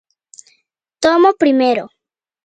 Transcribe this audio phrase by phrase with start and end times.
[1.03, 1.85] Tomo Primero.